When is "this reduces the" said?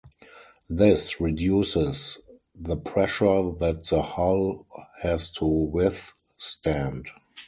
0.67-2.75